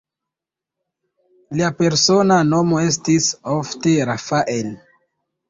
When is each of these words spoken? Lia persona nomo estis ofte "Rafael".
Lia 1.59 1.69
persona 1.81 2.39
nomo 2.49 2.81
estis 2.87 3.29
ofte 3.59 3.95
"Rafael". 4.13 4.75